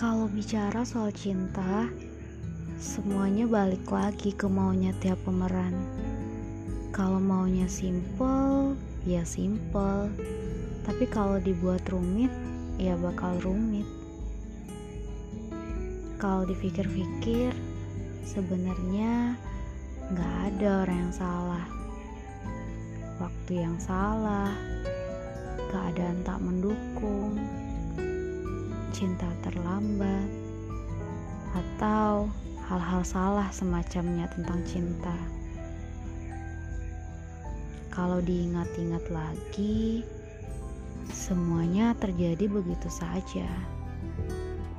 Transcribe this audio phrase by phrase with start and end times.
[0.00, 1.84] Bicara soal cinta,
[2.80, 5.76] semuanya balik lagi ke maunya tiap pemeran.
[6.96, 8.72] Kalau maunya simple,
[9.04, 10.08] ya simple.
[10.88, 12.32] Tapi kalau dibuat rumit,
[12.80, 13.84] ya bakal rumit.
[16.16, 17.52] Kalau dipikir-pikir,
[18.24, 19.36] sebenarnya
[20.08, 21.66] nggak ada orang yang salah.
[23.20, 24.50] Waktu yang salah,
[25.68, 27.29] keadaan tak mendukung,
[28.94, 30.28] cinta terlambat,
[31.54, 32.30] atau
[32.70, 35.14] hal-hal salah semacamnya tentang cinta.
[37.90, 40.06] Kalau diingat-ingat lagi,
[41.10, 43.50] semuanya terjadi begitu saja.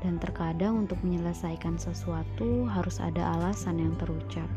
[0.01, 4.49] Dan terkadang untuk menyelesaikan sesuatu harus ada alasan yang terucap.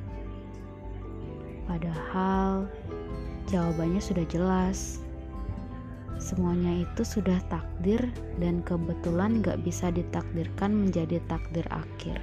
[1.68, 2.64] Padahal
[3.52, 5.03] jawabannya sudah jelas.
[6.16, 8.00] Semuanya itu sudah takdir
[8.38, 12.22] dan kebetulan gak bisa ditakdirkan menjadi takdir akhir.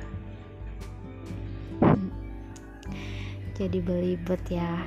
[3.62, 4.82] Jadi belibet ya.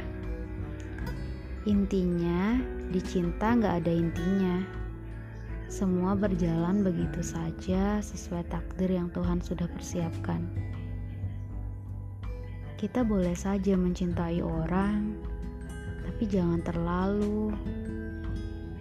[1.64, 2.58] Intinya,
[2.90, 4.84] di cinta gak ada intinya.
[5.70, 10.42] Semua berjalan begitu saja sesuai takdir yang Tuhan sudah persiapkan.
[12.74, 15.16] Kita boleh saja mencintai orang,
[16.04, 17.54] tapi jangan terlalu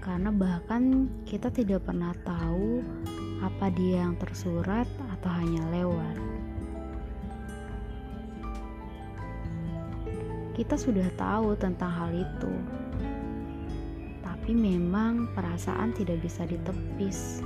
[0.04, 2.84] karena bahkan kita tidak pernah tahu
[3.40, 4.84] apa dia yang tersurat
[5.16, 6.16] atau hanya lewat.
[10.54, 12.54] Kita sudah tahu tentang hal itu,
[14.22, 17.40] tapi memang perasaan tidak bisa ditepis.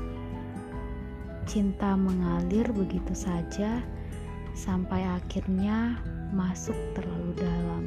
[1.47, 3.79] Cinta mengalir begitu saja
[4.57, 6.01] sampai akhirnya
[6.33, 7.83] masuk terlalu dalam.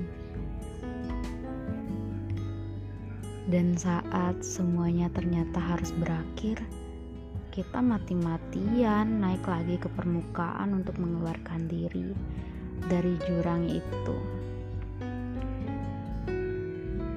[3.50, 6.62] Dan saat semuanya ternyata harus berakhir,
[7.50, 12.14] kita mati-matian naik lagi ke permukaan untuk mengeluarkan diri
[12.86, 14.16] dari jurang itu.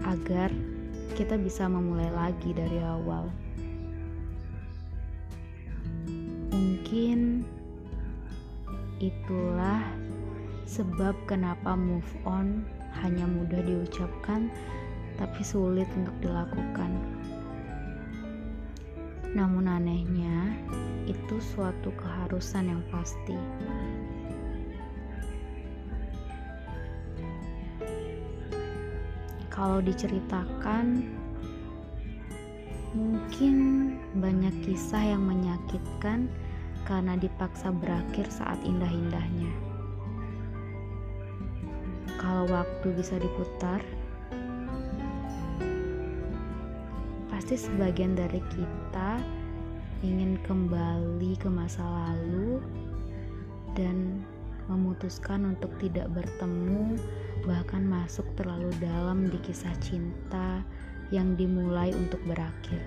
[0.10, 0.50] Agar
[1.14, 3.30] kita bisa memulai lagi dari awal.
[6.50, 7.46] Mungkin
[8.98, 9.86] itulah
[10.66, 12.66] sebab kenapa move on
[13.06, 14.50] hanya mudah diucapkan
[15.24, 16.92] tapi sulit untuk dilakukan.
[19.32, 20.52] Namun anehnya,
[21.08, 23.40] itu suatu keharusan yang pasti.
[29.48, 31.08] Kalau diceritakan,
[32.92, 33.56] mungkin
[34.20, 36.28] banyak kisah yang menyakitkan
[36.84, 39.56] karena dipaksa berakhir saat indah-indahnya.
[42.20, 43.80] Kalau waktu bisa diputar,
[47.44, 49.20] pasti sebagian dari kita
[50.00, 52.64] ingin kembali ke masa lalu
[53.76, 54.24] dan
[54.72, 56.96] memutuskan untuk tidak bertemu,
[57.44, 60.64] bahkan masuk terlalu dalam di kisah cinta
[61.12, 62.80] yang dimulai untuk berakhir.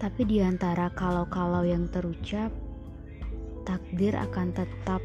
[0.00, 2.48] Tapi di antara kalau-kalau yang terucap,
[3.68, 5.04] takdir akan tetap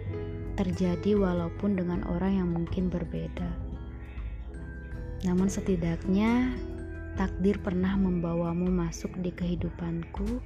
[0.56, 3.52] terjadi walaupun dengan orang yang mungkin berbeda.
[5.28, 6.56] Namun setidaknya
[7.18, 10.38] takdir pernah membawamu masuk di kehidupanku,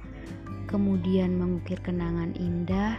[0.66, 2.96] kemudian mengukir kenangan indah,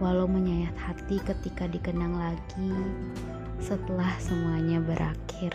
[0.00, 2.72] walau menyayat hati ketika dikenang lagi
[3.60, 5.52] setelah semuanya berakhir.